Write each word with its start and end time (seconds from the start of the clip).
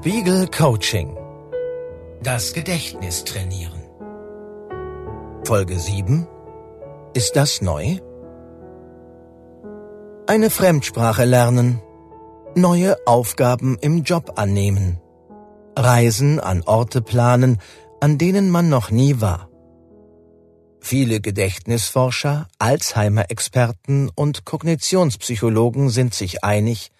Spiegel 0.00 0.46
Coaching. 0.46 1.16
Das 2.22 2.52
Gedächtnis 2.52 3.24
trainieren. 3.24 3.82
Folge 5.44 5.76
7. 5.76 6.24
Ist 7.14 7.34
das 7.34 7.62
neu? 7.62 7.98
Eine 10.28 10.50
Fremdsprache 10.50 11.24
lernen. 11.24 11.82
Neue 12.54 12.96
Aufgaben 13.06 13.76
im 13.80 14.04
Job 14.04 14.34
annehmen. 14.36 15.00
Reisen 15.76 16.38
an 16.38 16.62
Orte 16.62 17.02
planen, 17.02 17.58
an 17.98 18.18
denen 18.18 18.50
man 18.50 18.68
noch 18.68 18.92
nie 18.92 19.20
war. 19.20 19.48
Viele 20.78 21.20
Gedächtnisforscher, 21.20 22.46
Alzheimer-Experten 22.60 24.10
und 24.14 24.44
Kognitionspsychologen 24.44 25.90
sind 25.90 26.14
sich 26.14 26.44
einig, 26.44 26.92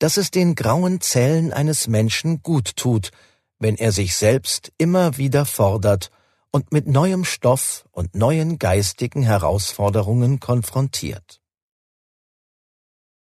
dass 0.00 0.16
es 0.16 0.30
den 0.30 0.56
grauen 0.56 1.00
Zellen 1.00 1.52
eines 1.52 1.86
Menschen 1.86 2.42
gut 2.42 2.74
tut, 2.76 3.12
wenn 3.58 3.76
er 3.76 3.92
sich 3.92 4.16
selbst 4.16 4.72
immer 4.78 5.18
wieder 5.18 5.44
fordert 5.44 6.10
und 6.50 6.72
mit 6.72 6.88
neuem 6.88 7.24
Stoff 7.24 7.84
und 7.92 8.16
neuen 8.16 8.58
geistigen 8.58 9.22
Herausforderungen 9.22 10.40
konfrontiert. 10.40 11.40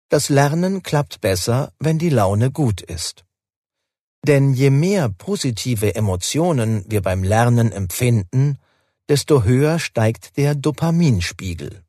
Das 0.10 0.30
Lernen 0.30 0.84
klappt 0.84 1.22
besser, 1.22 1.74
wenn 1.80 2.00
die 2.00 2.10
Laune 2.10 2.52
gut 2.52 2.82
ist. 2.82 3.26
Denn 4.26 4.54
je 4.54 4.70
mehr 4.70 5.10
positive 5.10 5.96
Emotionen 5.96 6.84
wir 6.88 7.02
beim 7.02 7.24
Lernen 7.24 7.72
empfinden, 7.72 8.58
desto 9.08 9.44
höher 9.44 9.80
steigt 9.80 10.36
der 10.36 10.54
Dopaminspiegel. 10.54 11.84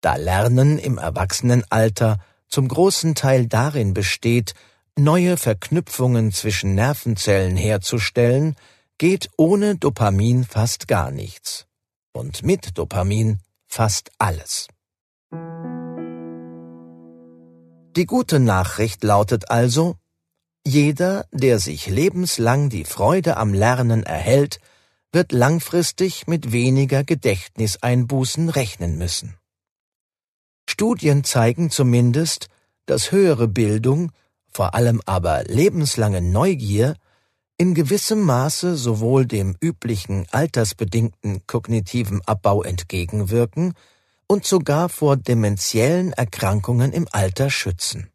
Da 0.00 0.14
Lernen 0.14 0.78
im 0.78 0.96
Erwachsenenalter 0.96 2.18
zum 2.48 2.68
großen 2.68 3.14
Teil 3.14 3.46
darin 3.46 3.94
besteht, 3.94 4.54
neue 4.96 5.36
Verknüpfungen 5.36 6.32
zwischen 6.32 6.74
Nervenzellen 6.74 7.56
herzustellen, 7.56 8.56
geht 8.98 9.30
ohne 9.36 9.76
Dopamin 9.76 10.44
fast 10.44 10.88
gar 10.88 11.10
nichts. 11.10 11.66
Und 12.12 12.42
mit 12.42 12.76
Dopamin 12.76 13.38
fast 13.66 14.10
alles. 14.18 14.66
Die 17.96 18.06
gute 18.06 18.40
Nachricht 18.40 19.04
lautet 19.04 19.50
also, 19.50 19.96
jeder, 20.66 21.26
der 21.32 21.58
sich 21.58 21.86
lebenslang 21.86 22.68
die 22.68 22.84
Freude 22.84 23.36
am 23.36 23.54
Lernen 23.54 24.02
erhält, 24.02 24.60
wird 25.12 25.32
langfristig 25.32 26.26
mit 26.26 26.52
weniger 26.52 27.04
Gedächtniseinbußen 27.04 28.50
rechnen 28.50 28.98
müssen. 28.98 29.37
Studien 30.78 31.24
zeigen 31.24 31.70
zumindest, 31.70 32.46
dass 32.86 33.10
höhere 33.10 33.48
Bildung, 33.48 34.12
vor 34.48 34.74
allem 34.74 35.02
aber 35.06 35.42
lebenslange 35.42 36.22
Neugier, 36.22 36.94
in 37.56 37.74
gewissem 37.74 38.20
Maße 38.20 38.76
sowohl 38.76 39.26
dem 39.26 39.56
üblichen 39.60 40.28
altersbedingten 40.30 41.44
kognitiven 41.48 42.22
Abbau 42.26 42.62
entgegenwirken 42.62 43.74
und 44.28 44.44
sogar 44.44 44.88
vor 44.88 45.16
dementiellen 45.16 46.12
Erkrankungen 46.12 46.92
im 46.92 47.08
Alter 47.10 47.50
schützen. 47.50 48.12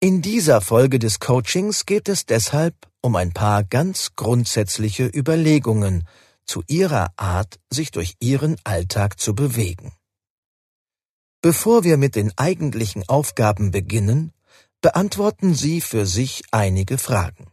In 0.00 0.22
dieser 0.22 0.60
Folge 0.60 0.98
des 0.98 1.20
Coachings 1.20 1.86
geht 1.86 2.08
es 2.08 2.26
deshalb 2.26 2.74
um 3.00 3.14
ein 3.14 3.32
paar 3.32 3.62
ganz 3.62 4.16
grundsätzliche 4.16 5.06
Überlegungen 5.06 6.02
zu 6.46 6.62
ihrer 6.66 7.12
Art, 7.16 7.58
sich 7.70 7.90
durch 7.90 8.16
ihren 8.20 8.56
Alltag 8.64 9.18
zu 9.20 9.34
bewegen. 9.34 9.92
Bevor 11.42 11.84
wir 11.84 11.96
mit 11.96 12.16
den 12.16 12.32
eigentlichen 12.36 13.06
Aufgaben 13.08 13.70
beginnen, 13.70 14.32
beantworten 14.80 15.54
Sie 15.54 15.80
für 15.80 16.06
sich 16.06 16.42
einige 16.50 16.98
Fragen. 16.98 17.50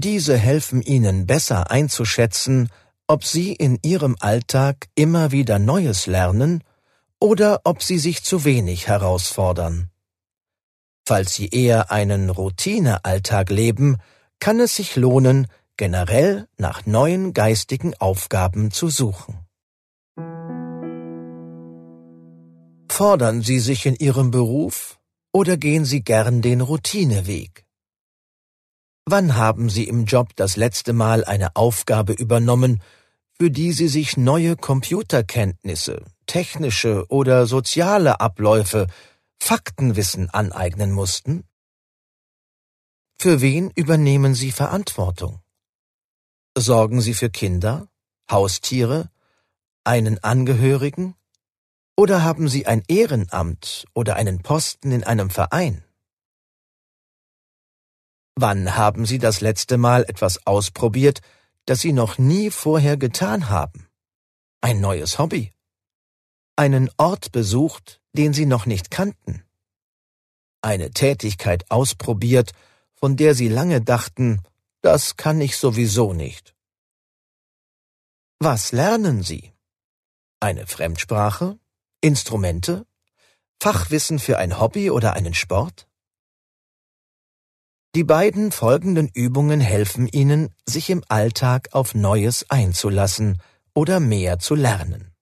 Diese 0.00 0.36
helfen 0.36 0.82
Ihnen 0.82 1.26
besser 1.26 1.70
einzuschätzen, 1.70 2.68
ob 3.06 3.24
Sie 3.24 3.52
in 3.52 3.78
Ihrem 3.82 4.16
Alltag 4.20 4.88
immer 4.94 5.30
wieder 5.30 5.58
Neues 5.58 6.06
lernen 6.06 6.64
oder 7.20 7.60
ob 7.64 7.82
Sie 7.82 7.98
sich 7.98 8.24
zu 8.24 8.44
wenig 8.44 8.88
herausfordern. 8.88 9.90
Falls 11.06 11.34
Sie 11.34 11.48
eher 11.48 11.90
einen 11.90 12.30
Routinealltag 12.30 13.50
leben, 13.50 13.98
kann 14.40 14.58
es 14.58 14.76
sich 14.76 14.96
lohnen, 14.96 15.46
generell 15.76 16.48
nach 16.56 16.86
neuen 16.86 17.32
geistigen 17.32 17.94
Aufgaben 17.98 18.70
zu 18.70 18.88
suchen. 18.88 19.38
Fordern 22.88 23.42
Sie 23.42 23.58
sich 23.58 23.86
in 23.86 23.96
Ihrem 23.96 24.30
Beruf 24.30 25.00
oder 25.32 25.56
gehen 25.56 25.84
Sie 25.84 26.04
gern 26.04 26.42
den 26.42 26.60
Routineweg? 26.60 27.64
Wann 29.04 29.36
haben 29.36 29.68
Sie 29.68 29.84
im 29.84 30.04
Job 30.04 30.30
das 30.36 30.56
letzte 30.56 30.92
Mal 30.92 31.24
eine 31.24 31.56
Aufgabe 31.56 32.12
übernommen, 32.12 32.80
für 33.36 33.50
die 33.50 33.72
Sie 33.72 33.88
sich 33.88 34.16
neue 34.16 34.56
Computerkenntnisse, 34.56 36.04
technische 36.26 37.04
oder 37.08 37.46
soziale 37.46 38.20
Abläufe, 38.20 38.86
Faktenwissen 39.40 40.30
aneignen 40.30 40.92
mussten? 40.92 41.44
Für 43.18 43.40
wen 43.40 43.70
übernehmen 43.74 44.34
Sie 44.34 44.52
Verantwortung? 44.52 45.43
Sorgen 46.56 47.00
Sie 47.00 47.14
für 47.14 47.30
Kinder, 47.30 47.88
Haustiere, 48.30 49.10
einen 49.82 50.22
Angehörigen? 50.22 51.16
Oder 51.96 52.22
haben 52.22 52.48
Sie 52.48 52.66
ein 52.66 52.84
Ehrenamt 52.86 53.86
oder 53.92 54.14
einen 54.14 54.40
Posten 54.40 54.92
in 54.92 55.02
einem 55.02 55.30
Verein? 55.30 55.84
Wann 58.36 58.76
haben 58.76 59.04
Sie 59.04 59.18
das 59.18 59.40
letzte 59.40 59.78
Mal 59.78 60.04
etwas 60.04 60.46
ausprobiert, 60.46 61.22
das 61.66 61.80
Sie 61.80 61.92
noch 61.92 62.18
nie 62.18 62.50
vorher 62.50 62.96
getan 62.96 63.48
haben? 63.48 63.88
Ein 64.60 64.80
neues 64.80 65.18
Hobby? 65.18 65.52
Einen 66.54 66.88
Ort 66.98 67.32
besucht, 67.32 68.00
den 68.12 68.32
Sie 68.32 68.46
noch 68.46 68.64
nicht 68.64 68.92
kannten? 68.92 69.42
Eine 70.62 70.92
Tätigkeit 70.92 71.68
ausprobiert, 71.68 72.52
von 72.94 73.16
der 73.16 73.34
Sie 73.34 73.48
lange 73.48 73.80
dachten, 73.80 74.40
das 74.84 75.16
kann 75.16 75.40
ich 75.40 75.56
sowieso 75.56 76.12
nicht. 76.12 76.54
Was 78.38 78.70
lernen 78.70 79.22
Sie? 79.22 79.54
Eine 80.40 80.66
Fremdsprache? 80.66 81.58
Instrumente? 82.02 82.86
Fachwissen 83.62 84.18
für 84.18 84.36
ein 84.36 84.60
Hobby 84.60 84.90
oder 84.90 85.14
einen 85.14 85.32
Sport? 85.32 85.88
Die 87.94 88.04
beiden 88.04 88.52
folgenden 88.52 89.08
Übungen 89.08 89.60
helfen 89.60 90.06
Ihnen, 90.06 90.54
sich 90.66 90.90
im 90.90 91.02
Alltag 91.08 91.70
auf 91.72 91.94
Neues 91.94 92.50
einzulassen 92.50 93.40
oder 93.72 94.00
mehr 94.00 94.38
zu 94.38 94.54
lernen. 94.54 95.14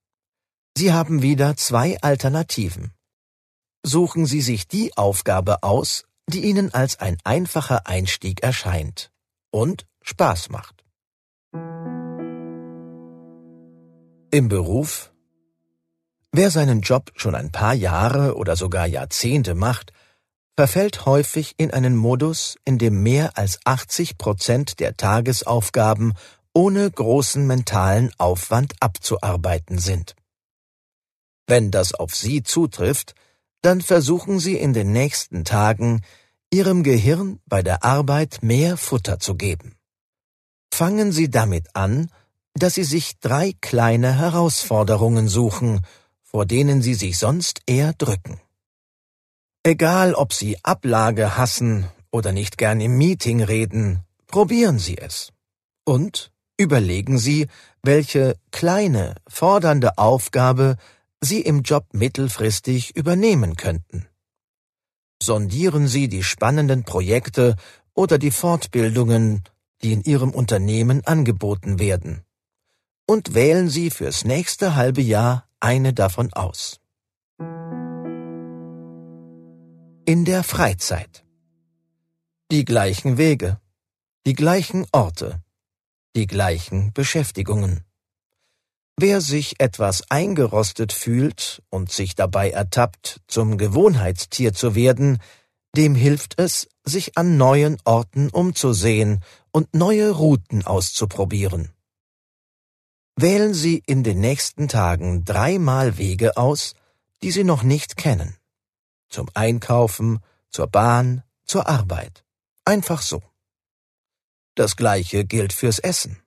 Sie 0.77 0.91
haben 0.91 1.21
wieder 1.21 1.55
zwei 1.55 2.01
Alternativen. 2.01 2.93
Suchen 3.85 4.25
Sie 4.25 4.41
sich 4.41 4.67
die 4.67 4.97
Aufgabe 4.97 5.63
aus, 5.63 6.03
die 6.27 6.43
Ihnen 6.43 6.73
als 6.73 6.99
ein 6.99 7.17
einfacher 7.23 7.87
Einstieg 7.87 8.43
erscheint 8.43 9.12
und 9.53 9.85
Spaß 10.01 10.49
macht. 10.49 10.83
Im 14.31 14.49
Beruf 14.49 15.11
Wer 16.35 16.49
seinen 16.49 16.81
Job 16.81 17.11
schon 17.15 17.35
ein 17.35 17.51
paar 17.51 17.75
Jahre 17.75 18.35
oder 18.35 18.55
sogar 18.55 18.87
Jahrzehnte 18.87 19.53
macht, 19.53 19.93
verfällt 20.57 21.05
häufig 21.05 21.53
in 21.57 21.69
einen 21.69 21.95
Modus, 21.95 22.57
in 22.65 22.79
dem 22.79 23.03
mehr 23.03 23.37
als 23.37 23.59
80 23.65 24.17
Prozent 24.17 24.79
der 24.79 24.97
Tagesaufgaben 24.97 26.13
ohne 26.51 26.89
großen 26.89 27.45
mentalen 27.45 28.11
Aufwand 28.17 28.73
abzuarbeiten 28.79 29.77
sind. 29.77 30.15
Wenn 31.45 31.69
das 31.69 31.93
auf 31.93 32.15
Sie 32.15 32.41
zutrifft, 32.41 33.13
dann 33.61 33.81
versuchen 33.81 34.39
Sie 34.39 34.57
in 34.57 34.73
den 34.73 34.91
nächsten 34.91 35.45
Tagen, 35.45 36.01
Ihrem 36.53 36.83
Gehirn 36.83 37.39
bei 37.47 37.63
der 37.63 37.83
Arbeit 37.83 38.43
mehr 38.43 38.77
Futter 38.77 39.17
zu 39.17 39.33
geben. 39.33 39.73
Fangen 40.71 41.11
Sie 41.11 41.31
damit 41.31 41.75
an, 41.75 42.11
dass 42.53 42.75
Sie 42.75 42.83
sich 42.83 43.17
drei 43.19 43.53
kleine 43.59 44.19
Herausforderungen 44.19 45.27
suchen, 45.27 45.81
vor 46.21 46.45
denen 46.45 46.83
Sie 46.83 46.93
sich 46.93 47.17
sonst 47.17 47.61
eher 47.65 47.93
drücken. 47.93 48.39
Egal, 49.63 50.13
ob 50.13 50.31
Sie 50.31 50.63
Ablage 50.63 51.37
hassen 51.37 51.87
oder 52.11 52.31
nicht 52.31 52.59
gern 52.59 52.81
im 52.81 52.99
Meeting 52.99 53.41
reden, 53.41 54.01
probieren 54.27 54.77
Sie 54.77 54.99
es. 54.99 55.29
Und 55.85 56.31
überlegen 56.57 57.17
Sie, 57.17 57.47
welche 57.81 58.37
kleine, 58.51 59.15
fordernde 59.27 59.97
Aufgabe 59.97 60.77
Sie 61.19 61.41
im 61.41 61.63
Job 61.63 61.87
mittelfristig 61.93 62.95
übernehmen 62.95 63.55
könnten 63.55 64.07
sondieren 65.25 65.87
Sie 65.87 66.07
die 66.07 66.23
spannenden 66.23 66.83
Projekte 66.83 67.55
oder 67.93 68.17
die 68.17 68.31
Fortbildungen, 68.31 69.43
die 69.81 69.93
in 69.93 70.03
Ihrem 70.03 70.31
Unternehmen 70.31 71.05
angeboten 71.05 71.79
werden. 71.79 72.23
Und 73.05 73.33
wählen 73.33 73.69
Sie 73.69 73.89
fürs 73.89 74.23
nächste 74.25 74.75
halbe 74.75 75.01
Jahr 75.01 75.47
eine 75.59 75.93
davon 75.93 76.31
aus. 76.33 76.79
in 80.05 80.25
der 80.25 80.43
Freizeit. 80.43 81.23
Die 82.51 82.65
gleichen 82.65 83.17
Wege, 83.17 83.61
die 84.25 84.33
gleichen 84.33 84.85
Orte, 84.91 85.41
die 86.15 86.27
gleichen 86.27 86.91
Beschäftigungen. 86.91 87.85
Wer 88.97 89.21
sich 89.21 89.59
etwas 89.59 90.09
eingerostet 90.09 90.93
fühlt 90.93 91.63
und 91.69 91.91
sich 91.91 92.15
dabei 92.15 92.51
ertappt, 92.51 93.21
zum 93.27 93.57
Gewohnheitstier 93.57 94.53
zu 94.53 94.75
werden, 94.75 95.19
dem 95.75 95.95
hilft 95.95 96.39
es, 96.39 96.67
sich 96.83 97.17
an 97.17 97.37
neuen 97.37 97.77
Orten 97.85 98.29
umzusehen 98.29 99.23
und 99.51 99.73
neue 99.73 100.11
Routen 100.11 100.65
auszuprobieren. 100.65 101.73
Wählen 103.15 103.53
Sie 103.53 103.83
in 103.85 104.03
den 104.03 104.19
nächsten 104.19 104.67
Tagen 104.67 105.23
dreimal 105.25 105.97
Wege 105.97 106.37
aus, 106.37 106.73
die 107.21 107.31
Sie 107.31 107.43
noch 107.43 107.63
nicht 107.63 107.97
kennen. 107.97 108.37
Zum 109.09 109.29
Einkaufen, 109.33 110.19
zur 110.49 110.67
Bahn, 110.67 111.23
zur 111.45 111.67
Arbeit. 111.67 112.23
Einfach 112.65 113.01
so. 113.01 113.21
Das 114.55 114.75
gleiche 114.75 115.25
gilt 115.25 115.53
fürs 115.53 115.79
Essen. 115.79 116.22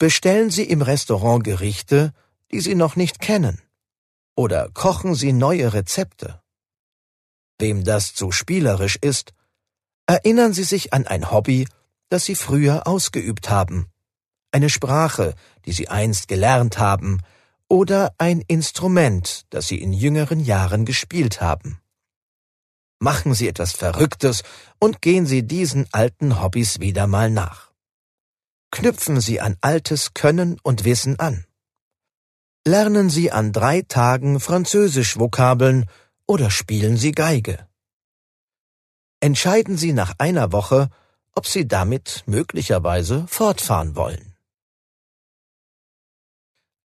Bestellen 0.00 0.48
Sie 0.48 0.64
im 0.64 0.80
Restaurant 0.80 1.44
Gerichte, 1.44 2.14
die 2.50 2.60
Sie 2.60 2.74
noch 2.74 2.96
nicht 2.96 3.20
kennen. 3.20 3.60
Oder 4.34 4.70
kochen 4.72 5.14
Sie 5.14 5.34
neue 5.34 5.74
Rezepte. 5.74 6.40
Wem 7.58 7.84
das 7.84 8.14
zu 8.14 8.32
spielerisch 8.32 8.96
ist, 9.02 9.34
erinnern 10.06 10.54
Sie 10.54 10.64
sich 10.64 10.94
an 10.94 11.06
ein 11.06 11.30
Hobby, 11.30 11.68
das 12.08 12.24
Sie 12.24 12.34
früher 12.34 12.86
ausgeübt 12.86 13.50
haben. 13.50 13.90
Eine 14.52 14.70
Sprache, 14.70 15.34
die 15.66 15.72
Sie 15.72 15.88
einst 15.88 16.28
gelernt 16.28 16.78
haben, 16.78 17.20
oder 17.68 18.14
ein 18.16 18.40
Instrument, 18.40 19.42
das 19.50 19.68
Sie 19.68 19.82
in 19.82 19.92
jüngeren 19.92 20.40
Jahren 20.40 20.86
gespielt 20.86 21.42
haben. 21.42 21.78
Machen 23.00 23.34
Sie 23.34 23.48
etwas 23.48 23.72
Verrücktes 23.72 24.44
und 24.78 25.02
gehen 25.02 25.26
Sie 25.26 25.46
diesen 25.46 25.86
alten 25.92 26.40
Hobbys 26.40 26.80
wieder 26.80 27.06
mal 27.06 27.28
nach. 27.28 27.69
Knüpfen 28.70 29.20
Sie 29.20 29.40
an 29.40 29.56
altes 29.60 30.14
Können 30.14 30.58
und 30.62 30.84
Wissen 30.84 31.18
an. 31.18 31.44
Lernen 32.66 33.10
Sie 33.10 33.32
an 33.32 33.52
drei 33.52 33.82
Tagen 33.82 34.38
Französisch 34.38 35.18
Vokabeln 35.18 35.86
oder 36.26 36.50
spielen 36.50 36.96
Sie 36.96 37.12
Geige. 37.12 37.66
Entscheiden 39.20 39.76
Sie 39.76 39.92
nach 39.92 40.14
einer 40.18 40.52
Woche, 40.52 40.88
ob 41.34 41.46
Sie 41.46 41.66
damit 41.66 42.22
möglicherweise 42.26 43.26
fortfahren 43.28 43.96
wollen. 43.96 44.36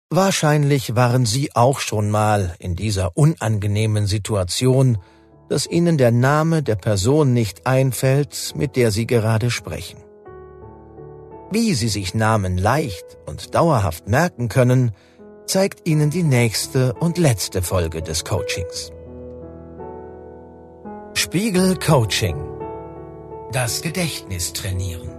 Wahrscheinlich 0.09 0.95
waren 0.95 1.25
Sie 1.25 1.55
auch 1.55 1.79
schon 1.79 2.09
mal 2.09 2.55
in 2.59 2.75
dieser 2.75 3.17
unangenehmen 3.17 4.07
Situation, 4.07 4.97
dass 5.49 5.67
Ihnen 5.67 5.97
der 5.97 6.11
Name 6.11 6.63
der 6.63 6.77
Person 6.77 7.33
nicht 7.33 7.67
einfällt, 7.67 8.53
mit 8.55 8.75
der 8.75 8.91
Sie 8.91 9.07
gerade 9.07 9.51
sprechen. 9.51 10.04
Wie 11.55 11.73
Sie 11.73 11.87
sich 11.87 12.13
Namen 12.13 12.57
leicht 12.57 13.17
und 13.25 13.55
dauerhaft 13.55 14.09
merken 14.09 14.49
können, 14.49 14.91
zeigt 15.45 15.87
Ihnen 15.87 16.09
die 16.09 16.21
nächste 16.21 16.93
und 16.95 17.17
letzte 17.17 17.61
Folge 17.61 18.01
des 18.01 18.25
Coachings. 18.25 18.91
Spiegel 21.13 21.77
Coaching. 21.77 22.35
Das 23.53 23.81
Gedächtnis 23.81 24.51
trainieren. 24.51 25.09